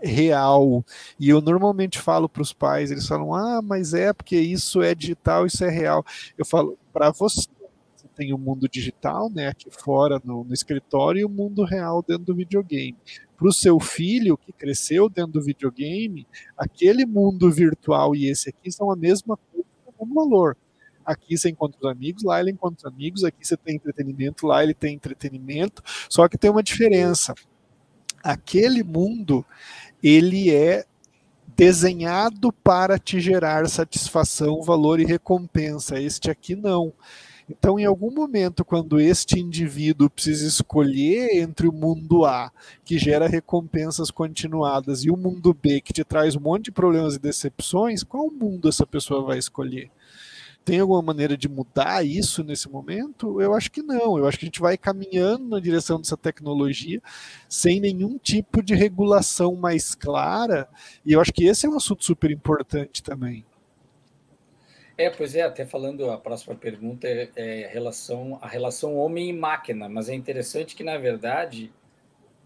[0.01, 0.85] real.
[1.19, 4.95] E eu normalmente falo para os pais, eles falam: "Ah, mas é porque isso é
[4.95, 6.05] digital, isso é real".
[6.37, 7.49] Eu falo: "Para você
[7.97, 12.01] você tem o mundo digital, né, aqui fora no, no escritório e o mundo real
[12.07, 12.97] dentro do videogame.
[13.39, 18.71] Para o seu filho que cresceu dentro do videogame, aquele mundo virtual e esse aqui
[18.73, 20.57] são a mesma coisa, o mesmo valor.
[21.07, 24.63] Aqui você encontra os amigos, lá ele encontra os amigos, aqui você tem entretenimento, lá
[24.63, 27.33] ele tem entretenimento, só que tem uma diferença.
[28.23, 29.47] Aquele mundo
[30.03, 30.85] ele é
[31.57, 36.01] desenhado para te gerar satisfação, valor e recompensa.
[36.01, 36.93] Este aqui não.
[37.49, 42.53] Então, em algum momento, quando este indivíduo precisa escolher entre o mundo A,
[42.85, 47.15] que gera recompensas continuadas, e o mundo B, que te traz um monte de problemas
[47.15, 49.91] e decepções, qual mundo essa pessoa vai escolher?
[50.69, 53.41] Tem alguma maneira de mudar isso nesse momento?
[53.41, 54.19] Eu acho que não.
[54.19, 57.01] Eu acho que a gente vai caminhando na direção dessa tecnologia
[57.49, 60.69] sem nenhum tipo de regulação mais clara.
[61.07, 63.47] E eu acho que esse é um assunto super importante também.
[64.99, 69.33] É, pois é, até falando a próxima pergunta é, é relação, a relação homem e
[69.33, 71.73] máquina, mas é interessante que, na verdade,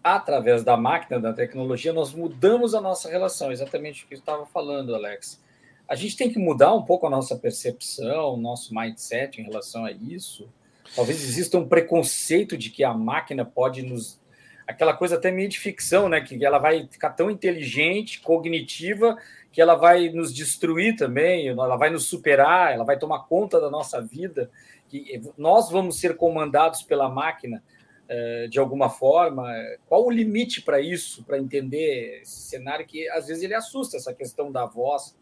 [0.03, 4.45] através da máquina, da tecnologia, nós mudamos a nossa relação, exatamente o que eu estava
[4.45, 5.41] falando, Alex
[5.87, 9.85] a gente tem que mudar um pouco a nossa percepção, o nosso mindset em relação
[9.85, 10.49] a isso.
[10.95, 14.21] Talvez exista um preconceito de que a máquina pode nos.
[14.67, 16.21] Aquela coisa até meio de ficção, né?
[16.21, 19.17] Que ela vai ficar tão inteligente, cognitiva,
[19.51, 23.69] que ela vai nos destruir também, ela vai nos superar, ela vai tomar conta da
[23.69, 24.49] nossa vida,
[24.87, 27.63] que nós vamos ser comandados pela máquina
[28.07, 29.47] eh, de alguma forma.
[29.87, 34.13] Qual o limite para isso, para entender esse cenário que às vezes ele assusta, essa
[34.13, 35.15] questão da voz,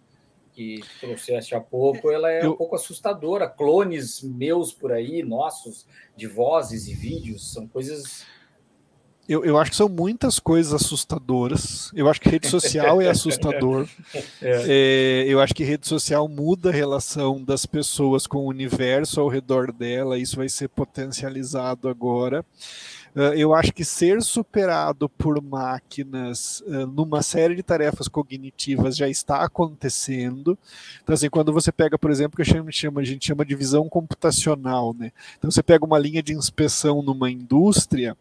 [0.53, 2.51] que trouxeste há pouco, ela é eu...
[2.51, 3.47] um pouco assustadora.
[3.47, 8.25] Clones meus por aí, nossos, de vozes e vídeos, são coisas.
[9.29, 11.91] Eu, eu acho que são muitas coisas assustadoras.
[11.95, 13.87] Eu acho que rede social é assustador.
[14.41, 15.23] É.
[15.23, 19.27] É, eu acho que rede social muda a relação das pessoas com o universo ao
[19.27, 20.17] redor dela.
[20.17, 22.43] Isso vai ser potencializado agora.
[23.15, 29.07] Uh, eu acho que ser superado por máquinas uh, numa série de tarefas cognitivas já
[29.07, 30.57] está acontecendo.
[31.03, 33.53] Então, assim, quando você pega, por exemplo, que a gente chama, a gente chama de
[33.53, 35.11] visão computacional, né?
[35.37, 38.15] Então, você pega uma linha de inspeção numa indústria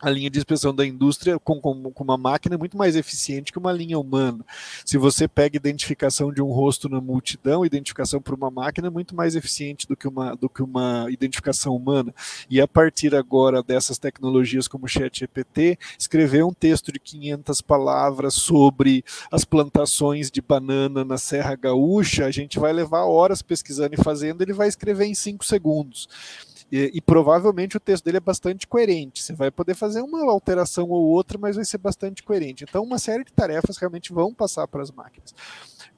[0.00, 3.52] a linha de inspeção da indústria com, com, com, uma máquina é muito mais eficiente
[3.52, 4.44] que uma linha humana.
[4.84, 9.14] Se você pega identificação de um rosto na multidão, identificação por uma máquina é muito
[9.14, 12.14] mais eficiente do que uma, do que uma identificação humana.
[12.48, 18.34] E a partir agora dessas tecnologias como o ChatGPT, escrever um texto de 500 palavras
[18.34, 24.02] sobre as plantações de banana na Serra Gaúcha, a gente vai levar horas pesquisando e
[24.02, 26.08] fazendo, ele vai escrever em 5 segundos.
[26.70, 29.22] E, e, provavelmente o texto dele é bastante coerente.
[29.22, 32.64] Você vai poder fazer uma alteração ou outra, mas vai ser bastante coerente.
[32.64, 35.32] Então, uma série de tarefas realmente vão passar para as máquinas.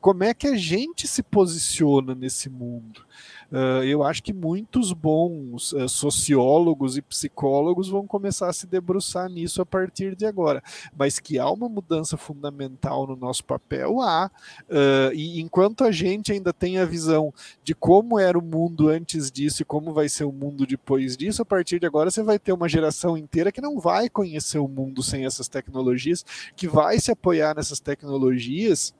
[0.00, 3.04] Como é que a gente se posiciona nesse mundo?
[3.50, 9.28] Uh, eu acho que muitos bons uh, sociólogos e psicólogos vão começar a se debruçar
[9.30, 10.62] nisso a partir de agora.
[10.96, 14.30] Mas que há uma mudança fundamental no nosso papel, há.
[14.68, 17.32] Uh, e enquanto a gente ainda tem a visão
[17.64, 21.40] de como era o mundo antes disso e como vai ser o mundo depois disso,
[21.40, 24.68] a partir de agora você vai ter uma geração inteira que não vai conhecer o
[24.68, 28.92] mundo sem essas tecnologias, que vai se apoiar nessas tecnologias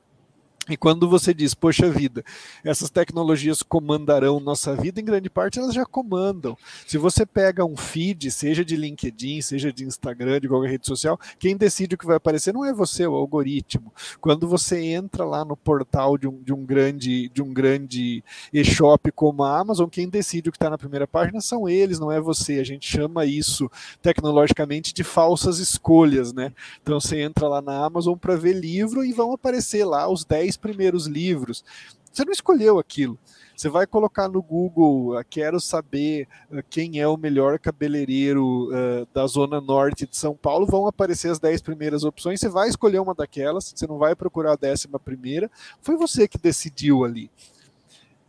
[0.67, 2.23] E quando você diz, poxa vida,
[2.63, 6.55] essas tecnologias comandarão nossa vida, em grande parte elas já comandam.
[6.85, 11.19] Se você pega um feed, seja de LinkedIn, seja de Instagram, de qualquer rede social,
[11.39, 13.91] quem decide o que vai aparecer não é você, é o algoritmo.
[14.21, 19.11] Quando você entra lá no portal de um, de um grande de um grande e-shop
[19.11, 22.21] como a Amazon, quem decide o que está na primeira página são eles, não é
[22.21, 22.59] você.
[22.59, 23.69] A gente chama isso
[24.01, 26.53] tecnologicamente de falsas escolhas, né?
[26.81, 30.48] Então você entra lá na Amazon para ver livro e vão aparecer lá os 10
[30.57, 31.63] primeiros livros.
[32.11, 33.17] Você não escolheu aquilo.
[33.55, 39.07] Você vai colocar no Google, ah, quero saber ah, quem é o melhor cabeleireiro uh,
[39.13, 42.99] da zona norte de São Paulo, vão aparecer as 10 primeiras opções, você vai escolher
[42.99, 47.29] uma daquelas, você não vai procurar a décima primeira, foi você que decidiu ali.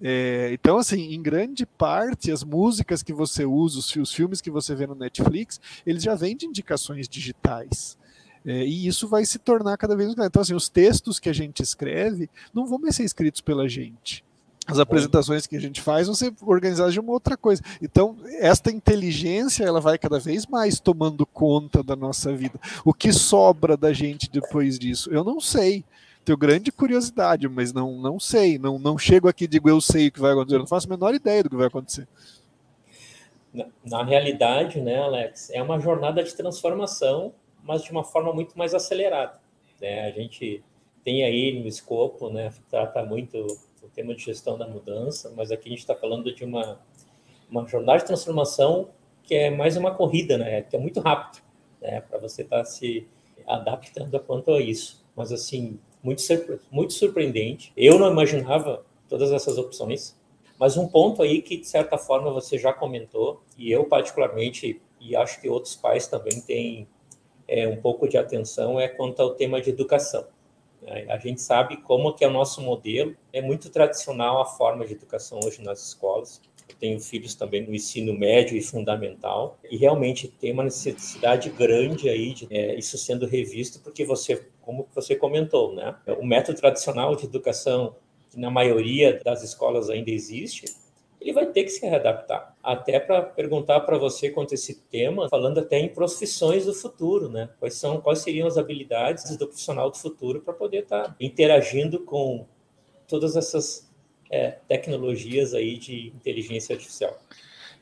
[0.02, 4.50] É, então, assim, em grande parte, as músicas que você usa, os, os filmes que
[4.50, 7.96] você vê no Netflix, eles já vêm de indicações digitais.
[8.44, 10.28] É, e isso vai se tornar cada vez mais.
[10.28, 14.24] Então, assim, os textos que a gente escreve não vão mais ser escritos pela gente.
[14.66, 17.62] As apresentações que a gente faz vão ser organizadas de uma outra coisa.
[17.82, 22.58] Então, esta inteligência ela vai cada vez mais tomando conta da nossa vida.
[22.84, 25.10] O que sobra da gente depois disso?
[25.10, 25.84] Eu não sei.
[26.24, 28.58] Tenho grande curiosidade, mas não, não sei.
[28.58, 30.54] Não, não chego aqui e digo eu sei o que vai acontecer.
[30.54, 32.06] Eu não faço a menor ideia do que vai acontecer.
[33.52, 38.56] Na, na realidade, né, Alex, é uma jornada de transformação mas de uma forma muito
[38.58, 39.40] mais acelerada.
[39.80, 40.06] Né?
[40.06, 40.62] A gente
[41.04, 43.38] tem aí no escopo, né, trata muito
[43.82, 46.80] o tema de gestão da mudança, mas aqui a gente está falando de uma,
[47.50, 48.90] uma jornada de transformação
[49.22, 51.42] que é mais uma corrida, né, que é muito rápido,
[51.80, 53.08] né, para você estar tá se
[53.46, 55.04] adaptando a quanto a isso.
[55.16, 56.22] Mas, assim, muito,
[56.70, 57.72] muito surpreendente.
[57.76, 60.18] Eu não imaginava todas essas opções,
[60.58, 65.16] mas um ponto aí que, de certa forma, você já comentou, e eu particularmente, e
[65.16, 66.86] acho que outros pais também têm
[67.50, 70.24] é, um pouco de atenção é quanto ao tema de educação.
[70.80, 71.06] Né?
[71.10, 74.92] A gente sabe como que é o nosso modelo, é muito tradicional a forma de
[74.92, 76.40] educação hoje nas escolas.
[76.68, 82.08] Eu tenho filhos também no ensino médio e fundamental, e realmente tem uma necessidade grande
[82.08, 85.96] aí de é, isso sendo revisto, porque você, como você comentou, né?
[86.20, 87.96] O método tradicional de educação,
[88.30, 90.66] que na maioria das escolas ainda existe,
[91.20, 92.54] ele vai ter que se readaptar.
[92.62, 97.50] Até para perguntar para você quanto esse tema, falando até em profissões do futuro, né?
[97.58, 102.00] Quais são, quais seriam as habilidades do profissional do futuro para poder estar tá interagindo
[102.00, 102.46] com
[103.06, 103.90] todas essas
[104.30, 107.18] é, tecnologias aí de inteligência artificial.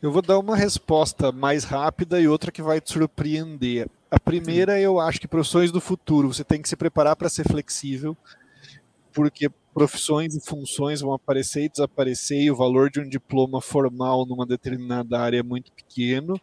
[0.00, 3.88] Eu vou dar uma resposta mais rápida e outra que vai te surpreender.
[4.10, 7.46] A primeira, eu acho que profissões do futuro, você tem que se preparar para ser
[7.46, 8.16] flexível,
[9.12, 14.26] porque profissões e funções vão aparecer e desaparecer, e o valor de um diploma formal
[14.26, 16.34] numa determinada área é muito pequeno.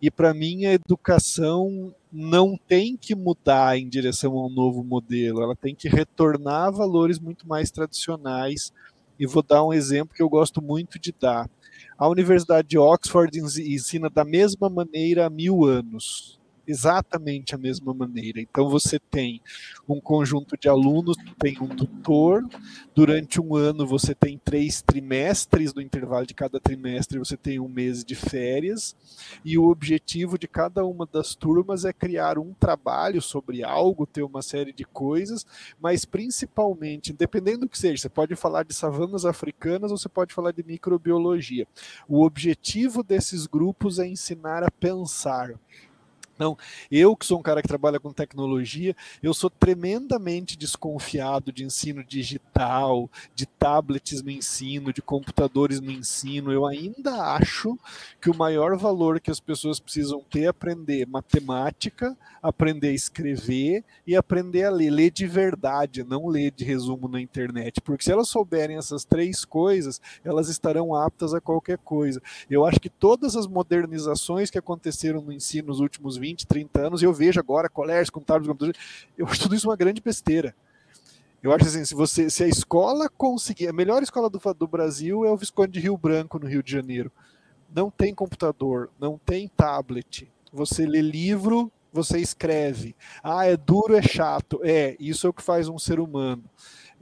[0.00, 5.42] E para mim, a educação não tem que mudar em direção a um novo modelo,
[5.42, 8.72] ela tem que retornar a valores muito mais tradicionais.
[9.20, 11.50] E vou dar um exemplo que eu gosto muito de dar.
[11.98, 18.40] A Universidade de Oxford ensina da mesma maneira há mil anos exatamente a mesma maneira.
[18.40, 19.40] Então você tem
[19.88, 22.44] um conjunto de alunos, tem um tutor,
[22.94, 27.68] durante um ano você tem três trimestres, no intervalo de cada trimestre você tem um
[27.68, 28.94] mês de férias,
[29.44, 34.22] e o objetivo de cada uma das turmas é criar um trabalho sobre algo, ter
[34.22, 35.46] uma série de coisas,
[35.80, 40.32] mas principalmente, dependendo do que seja, você pode falar de savanas africanas ou você pode
[40.32, 41.66] falar de microbiologia.
[42.08, 45.54] O objetivo desses grupos é ensinar a pensar
[46.42, 46.58] não,
[46.90, 52.02] eu que sou um cara que trabalha com tecnologia, eu sou tremendamente desconfiado de ensino
[52.02, 56.50] digital, de tablets no ensino, de computadores no ensino.
[56.50, 57.78] Eu ainda acho
[58.20, 63.84] que o maior valor que as pessoas precisam ter é aprender matemática, aprender a escrever
[64.04, 64.90] e aprender a ler.
[64.90, 67.80] Ler de verdade, não ler de resumo na internet.
[67.80, 72.20] Porque se elas souberem essas três coisas, elas estarão aptas a qualquer coisa.
[72.50, 77.02] Eu acho que todas as modernizações que aconteceram no ensino nos últimos 20, 30 anos,
[77.02, 78.80] e eu vejo agora colégios, computadores, computadores,
[79.16, 80.54] eu acho tudo isso uma grande besteira.
[81.42, 85.24] Eu acho assim, se você, se a escola conseguir, a melhor escola do, do Brasil
[85.24, 87.10] é o Visconde de Rio Branco, no Rio de Janeiro.
[87.74, 90.30] Não tem computador, não tem tablet.
[90.52, 92.94] Você lê livro, você escreve.
[93.22, 94.60] Ah, é duro, é chato.
[94.62, 96.44] É, isso é o que faz um ser humano.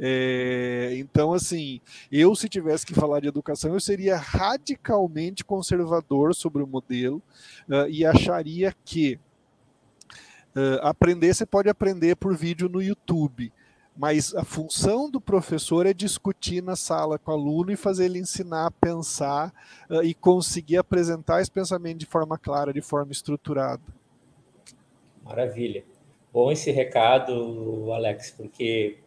[0.02, 1.78] É, então, assim,
[2.10, 7.22] eu se tivesse que falar de educação, eu seria radicalmente conservador sobre o modelo
[7.68, 9.20] uh, e acharia que
[10.56, 13.52] uh, aprender você pode aprender por vídeo no YouTube,
[13.94, 18.20] mas a função do professor é discutir na sala com o aluno e fazer ele
[18.20, 19.52] ensinar a pensar
[19.90, 23.82] uh, e conseguir apresentar esse pensamento de forma clara, de forma estruturada.
[25.22, 25.84] Maravilha.
[26.32, 28.98] Bom esse recado, Alex, porque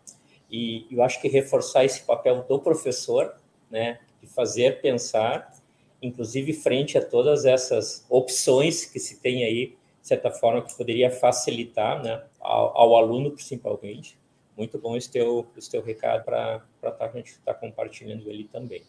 [0.54, 3.34] e eu acho que reforçar esse papel do professor,
[3.72, 5.52] né, de fazer pensar,
[6.00, 11.10] inclusive frente a todas essas opções que se tem aí, de certa forma, que poderia
[11.10, 14.16] facilitar né, ao, ao aluno, principalmente.
[14.56, 18.44] Muito bom esse teu, esse teu recado para tá, a gente estar tá compartilhando ele
[18.44, 18.84] também.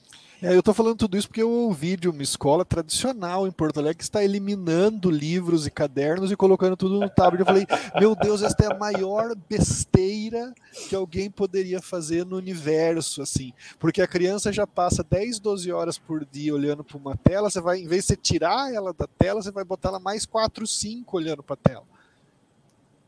[0.44, 3.80] É, eu estou falando tudo isso porque eu ouvi de uma escola tradicional em Porto
[3.80, 7.40] Alegre que está eliminando livros e cadernos e colocando tudo no tablet.
[7.40, 7.66] Eu falei,
[7.98, 10.52] meu Deus, esta é a maior besteira
[10.86, 13.54] que alguém poderia fazer no universo, assim.
[13.78, 17.62] Porque a criança já passa 10, 12 horas por dia olhando para uma tela, você
[17.62, 20.66] vai, em vez de você tirar ela da tela, você vai botar ela mais 4,
[20.66, 21.84] 5 olhando para a tela.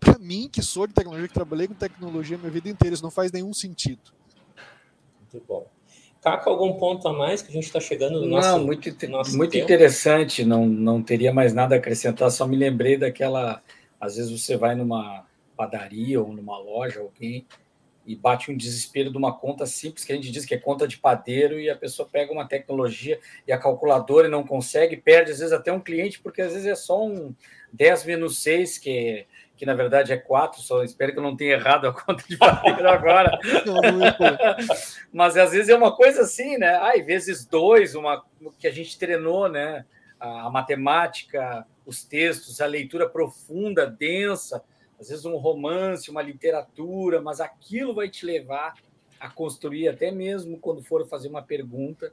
[0.00, 3.10] Para mim, que sou de tecnologia, que trabalhei com tecnologia minha vida inteira, isso não
[3.10, 4.10] faz nenhum sentido.
[5.20, 5.75] Muito bom.
[6.26, 9.36] Caco, algum ponto a mais que a gente está chegando no nosso Não, muito, nosso
[9.36, 13.62] muito interessante, não, não teria mais nada a acrescentar, só me lembrei daquela.
[14.00, 15.24] Às vezes você vai numa
[15.56, 17.46] padaria ou numa loja, alguém,
[18.04, 20.88] e bate um desespero de uma conta simples, que a gente diz que é conta
[20.88, 25.30] de padeiro, e a pessoa pega uma tecnologia e a calculadora e não consegue, perde
[25.30, 27.32] às vezes até um cliente, porque às vezes é só um
[27.72, 29.26] 10 menos 6, que é
[29.56, 32.36] que na verdade é quatro, só espero que eu não tenha errado a conta de
[32.36, 33.38] padeiro agora.
[35.12, 36.74] Mas às vezes é uma coisa assim, né?
[36.76, 38.22] Ah, vezes dois, uma
[38.58, 39.84] que a gente treinou, né?
[40.20, 44.62] A, a matemática, os textos, a leitura profunda, densa,
[45.00, 48.74] às vezes um romance, uma literatura, mas aquilo vai te levar
[49.18, 52.12] a construir até mesmo quando for fazer uma pergunta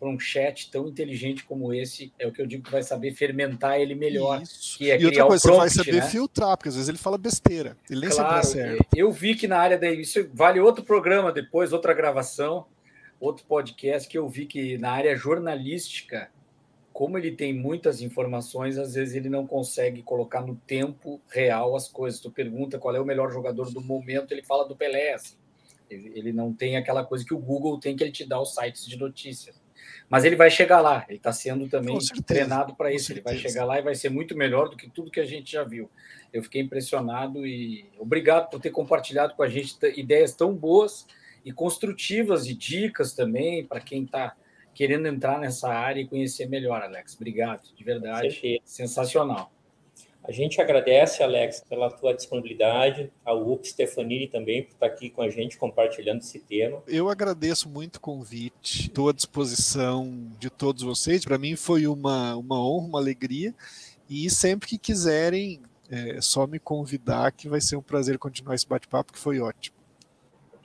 [0.00, 3.12] para um chat tão inteligente como esse, é o que eu digo que vai saber
[3.12, 4.40] fermentar ele melhor.
[4.40, 4.78] Isso.
[4.78, 6.10] Que é e outra coisa, prompt, você vai saber né?
[6.10, 7.76] filtrar, porque às vezes ele fala besteira.
[7.88, 8.96] Ele nem claro, sempre certo.
[8.96, 9.90] Eu vi que na área da.
[9.90, 12.64] Isso vale outro programa depois, outra gravação,
[13.20, 16.30] outro podcast, que eu vi que na área jornalística,
[16.94, 21.88] como ele tem muitas informações, às vezes ele não consegue colocar no tempo real as
[21.88, 22.20] coisas.
[22.20, 25.12] Tu pergunta qual é o melhor jogador do momento, ele fala do Pelé.
[25.12, 25.36] Assim.
[25.90, 28.86] Ele não tem aquela coisa que o Google tem, que ele te dá os sites
[28.86, 29.60] de notícias.
[30.08, 33.12] Mas ele vai chegar lá, ele está sendo também treinado para isso.
[33.12, 35.52] Ele vai chegar lá e vai ser muito melhor do que tudo que a gente
[35.52, 35.88] já viu.
[36.32, 41.06] Eu fiquei impressionado e obrigado por ter compartilhado com a gente ideias tão boas
[41.44, 44.34] e construtivas e dicas também para quem está
[44.74, 47.14] querendo entrar nessa área e conhecer melhor, Alex.
[47.14, 48.60] Obrigado, de verdade.
[48.64, 49.52] Sensacional.
[50.22, 55.22] A gente agradece, Alex, pela tua disponibilidade, ao UP Stefanini também por estar aqui com
[55.22, 56.82] a gente compartilhando esse tema.
[56.86, 61.24] Eu agradeço muito o convite, estou à disposição de todos vocês.
[61.24, 63.54] Para mim foi uma, uma honra, uma alegria.
[64.08, 65.60] E sempre que quiserem,
[65.90, 69.76] é só me convidar, que vai ser um prazer continuar esse bate-papo, que foi ótimo.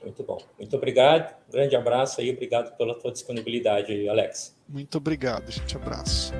[0.02, 0.38] Muito bom.
[0.58, 1.34] Muito obrigado.
[1.50, 2.30] grande abraço aí.
[2.30, 4.56] Obrigado pela tua disponibilidade, Alex.
[4.68, 5.76] Muito obrigado, gente.
[5.76, 6.32] Abraço.